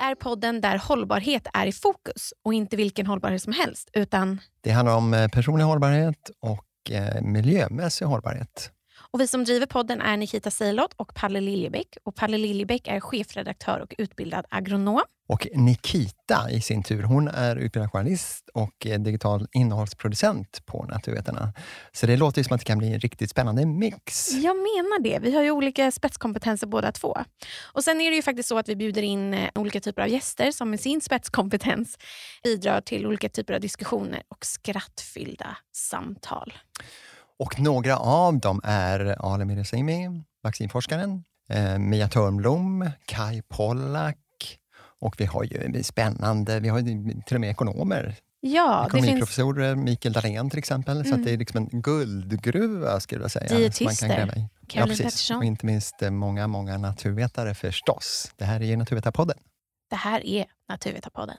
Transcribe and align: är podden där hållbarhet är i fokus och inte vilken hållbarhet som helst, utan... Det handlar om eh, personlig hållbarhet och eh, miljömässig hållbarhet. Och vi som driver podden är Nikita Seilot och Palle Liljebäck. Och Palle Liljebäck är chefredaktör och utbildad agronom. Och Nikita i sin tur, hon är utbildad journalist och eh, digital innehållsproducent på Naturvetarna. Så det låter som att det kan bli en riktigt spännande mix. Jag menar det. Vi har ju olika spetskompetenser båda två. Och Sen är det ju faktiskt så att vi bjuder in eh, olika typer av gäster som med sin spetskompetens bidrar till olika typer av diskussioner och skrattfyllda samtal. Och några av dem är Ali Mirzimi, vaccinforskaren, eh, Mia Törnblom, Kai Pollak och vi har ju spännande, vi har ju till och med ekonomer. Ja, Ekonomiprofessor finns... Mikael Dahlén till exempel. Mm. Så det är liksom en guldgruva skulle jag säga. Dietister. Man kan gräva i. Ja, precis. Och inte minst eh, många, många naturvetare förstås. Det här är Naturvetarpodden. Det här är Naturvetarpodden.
är 0.00 0.14
podden 0.14 0.60
där 0.60 0.78
hållbarhet 0.78 1.46
är 1.54 1.66
i 1.66 1.72
fokus 1.72 2.32
och 2.44 2.54
inte 2.54 2.76
vilken 2.76 3.06
hållbarhet 3.06 3.42
som 3.42 3.52
helst, 3.52 3.90
utan... 3.92 4.40
Det 4.60 4.70
handlar 4.70 4.96
om 4.96 5.14
eh, 5.14 5.28
personlig 5.28 5.64
hållbarhet 5.64 6.30
och 6.40 6.90
eh, 6.90 7.22
miljömässig 7.22 8.06
hållbarhet. 8.06 8.70
Och 9.12 9.20
vi 9.20 9.26
som 9.26 9.44
driver 9.44 9.66
podden 9.66 10.00
är 10.00 10.16
Nikita 10.16 10.50
Seilot 10.50 10.92
och 10.96 11.14
Palle 11.14 11.40
Liljebäck. 11.40 11.96
Och 12.04 12.14
Palle 12.14 12.38
Liljebäck 12.38 12.88
är 12.88 13.00
chefredaktör 13.00 13.80
och 13.80 13.94
utbildad 13.98 14.44
agronom. 14.48 15.02
Och 15.28 15.46
Nikita 15.52 16.50
i 16.50 16.60
sin 16.60 16.82
tur, 16.82 17.02
hon 17.02 17.28
är 17.28 17.56
utbildad 17.56 17.90
journalist 17.90 18.48
och 18.54 18.86
eh, 18.86 19.00
digital 19.00 19.48
innehållsproducent 19.52 20.66
på 20.66 20.84
Naturvetarna. 20.84 21.52
Så 21.92 22.06
det 22.06 22.16
låter 22.16 22.42
som 22.42 22.54
att 22.54 22.60
det 22.60 22.64
kan 22.64 22.78
bli 22.78 22.92
en 22.92 23.00
riktigt 23.00 23.30
spännande 23.30 23.66
mix. 23.66 24.32
Jag 24.32 24.56
menar 24.56 25.02
det. 25.02 25.18
Vi 25.18 25.34
har 25.34 25.42
ju 25.42 25.50
olika 25.50 25.90
spetskompetenser 25.90 26.66
båda 26.66 26.92
två. 26.92 27.18
Och 27.72 27.84
Sen 27.84 28.00
är 28.00 28.10
det 28.10 28.16
ju 28.16 28.22
faktiskt 28.22 28.48
så 28.48 28.58
att 28.58 28.68
vi 28.68 28.76
bjuder 28.76 29.02
in 29.02 29.34
eh, 29.34 29.50
olika 29.54 29.80
typer 29.80 30.02
av 30.02 30.08
gäster 30.08 30.52
som 30.52 30.70
med 30.70 30.80
sin 30.80 31.00
spetskompetens 31.00 31.98
bidrar 32.44 32.80
till 32.80 33.06
olika 33.06 33.28
typer 33.28 33.54
av 33.54 33.60
diskussioner 33.60 34.22
och 34.28 34.46
skrattfyllda 34.46 35.56
samtal. 35.72 36.52
Och 37.40 37.60
några 37.60 37.96
av 37.96 38.38
dem 38.38 38.60
är 38.64 39.16
Ali 39.34 39.44
Mirzimi, 39.44 40.22
vaccinforskaren, 40.42 41.24
eh, 41.50 41.78
Mia 41.78 42.08
Törnblom, 42.08 42.90
Kai 43.04 43.42
Pollak 43.42 44.16
och 45.00 45.14
vi 45.18 45.24
har 45.24 45.44
ju 45.44 45.82
spännande, 45.82 46.60
vi 46.60 46.68
har 46.68 46.78
ju 46.78 47.22
till 47.26 47.34
och 47.34 47.40
med 47.40 47.50
ekonomer. 47.50 48.16
Ja, 48.40 48.86
Ekonomiprofessor 48.86 49.54
finns... 49.54 49.84
Mikael 49.84 50.12
Dahlén 50.12 50.50
till 50.50 50.58
exempel. 50.58 51.00
Mm. 51.00 51.10
Så 51.10 51.16
det 51.16 51.32
är 51.32 51.38
liksom 51.38 51.68
en 51.72 51.82
guldgruva 51.82 53.00
skulle 53.00 53.22
jag 53.22 53.30
säga. 53.30 53.56
Dietister. 53.56 53.84
Man 53.84 53.94
kan 53.94 54.08
gräva 54.08 54.34
i. 54.34 54.48
Ja, 54.72 54.86
precis. 54.86 55.30
Och 55.30 55.44
inte 55.44 55.66
minst 55.66 56.02
eh, 56.02 56.10
många, 56.10 56.46
många 56.46 56.78
naturvetare 56.78 57.54
förstås. 57.54 58.32
Det 58.36 58.44
här 58.44 58.62
är 58.62 58.76
Naturvetarpodden. 58.76 59.38
Det 59.90 59.96
här 59.96 60.26
är 60.26 60.46
Naturvetarpodden. 60.68 61.36